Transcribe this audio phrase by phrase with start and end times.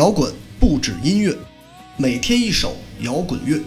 [0.00, 1.36] 摇滚不止音乐，
[1.98, 3.60] 每天一首摇滚乐。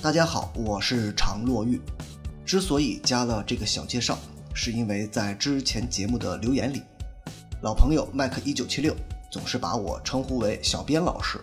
[0.00, 1.78] 大家好，我是常若玉。
[2.46, 4.18] 之所以加了这个小介绍，
[4.54, 6.80] 是因为在之前节目的留言里，
[7.60, 8.96] 老朋友麦克一九七六
[9.30, 11.38] 总是把我称呼为小编老师。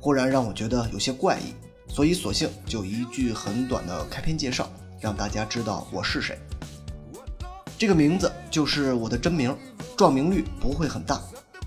[0.00, 1.54] 忽然让我觉得有些怪异，
[1.92, 6.38] 所以索性就一句很短的开篇介绍，让大家知道我是谁。
[7.76, 9.56] 这个名字就是我的真名，
[9.96, 11.20] 撞名率不会很大。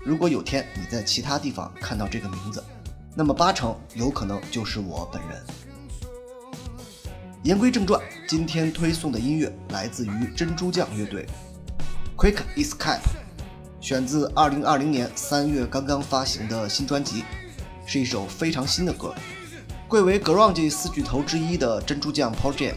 [0.04, 2.64] 如果有天你在其他地方看到这个名字，
[3.14, 5.42] 那么八成有可能就是我本人。
[7.42, 11.26] 言归正传，今天推送的音乐来自于珍珠酱乐队，
[12.20, 12.98] 《Quick Escape》，
[13.80, 17.24] 选自2020年3月刚刚发行的新专辑。
[17.86, 19.14] 是一首非常新的歌，
[19.88, 22.74] 贵为 grunge 四巨头之一的珍珠酱 Paul Jam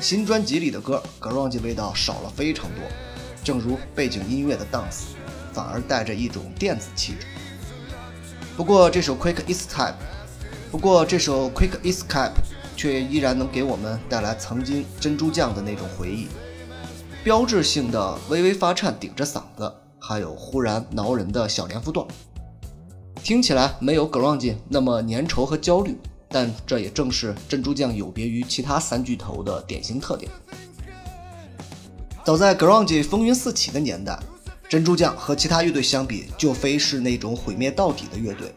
[0.00, 2.84] 新专辑里的歌 grunge 味道少了非常多，
[3.42, 5.14] 正如背景音乐的 dance，
[5.52, 7.26] 反而带着一种电子气质。
[8.56, 9.94] 不过这首 Quick Escape，
[10.70, 12.34] 不过这首 Quick Escape
[12.76, 16.28] 却依然能给我们带来曾经珍珠酱的那种回忆，
[17.24, 22.06] 标志性的微微发颤顶着嗓子，还有忽然挠人的小连符段。
[23.24, 25.96] 听起来没有 grunge 那么粘稠和焦虑，
[26.28, 30.30] 但这也正是珍珠酱有别于其他三巨头的典型特点。
[32.22, 34.18] 早在 grunge 风云四起的年代，
[34.68, 38.54] 珍珠酱和其他乐队相比，就非是那种毁灭到底的乐队，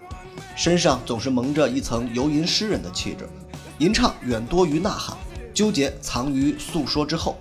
[0.54, 3.26] 身上总是蒙着一层游吟诗人的气质，
[3.78, 5.18] 吟唱远多于呐喊，
[5.54, 7.38] 纠结藏于诉说之后，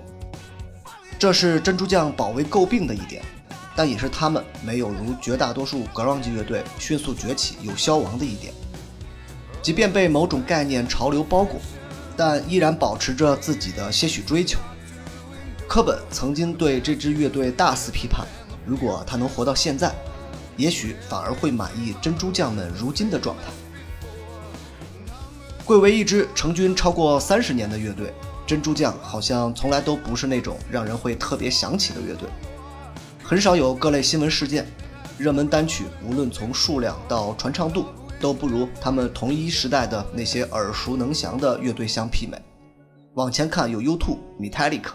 [1.18, 3.20] 这是珍珠酱饱为诟病的一点。
[3.76, 8.52] 但也是他们没有如绝大多数 grunge 乐队迅速崛起又消亡的一点。
[9.60, 11.60] 即便被某种概念潮流包裹，
[12.16, 14.58] 但依然保持着自己的些许追求。
[15.68, 18.24] 科本曾经对这支乐队大肆批判：
[18.64, 19.94] 如果他能活到现在，
[20.56, 23.52] 也许反而会满意珍珠酱们如今的状态。
[25.64, 28.14] 贵为一支成军超过三十年的乐队，
[28.46, 32.28] 珍珠酱好像从来都不是那种让人会特别想起的乐队。
[33.28, 34.64] 很少有各类新闻事件，
[35.18, 37.86] 热门单曲无论从数量到传唱度
[38.20, 42.40] 都不如他们同一时代的那些耳熟能详的乐队相媲美。
[43.14, 44.90] 往前看有 U2、Metallica，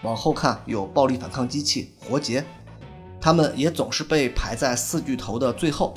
[0.00, 2.42] 往后看有暴力反抗机器、活结，
[3.20, 5.92] 他们也总是被排在四巨头的最后，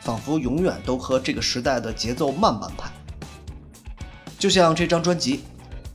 [0.00, 2.92] 仿佛永远都和这个时代的节奏慢半拍。
[4.38, 5.44] 就像这张专辑，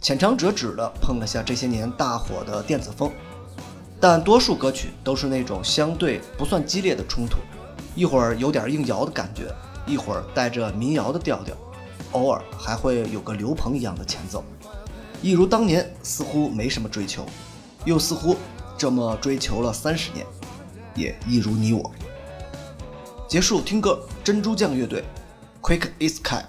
[0.01, 3.11] 浅尝辄止地碰了下这些年大火的电子风。
[3.99, 7.37] 但多数歌曲都是那种相对不算激烈的冲突，
[7.95, 9.53] 一会儿有点硬摇的感觉，
[9.87, 11.55] 一会儿带着民谣的调调，
[12.11, 14.43] 偶尔还会有个刘鹏一样的前奏，
[15.21, 17.25] 一如当年似乎没什么追求，
[17.85, 18.35] 又似乎
[18.77, 20.25] 这么追求了三十年，
[20.93, 21.91] 也一如你我。
[23.27, 25.03] 结束听歌，珍珠酱乐队
[25.61, 26.43] ，Quick Escape。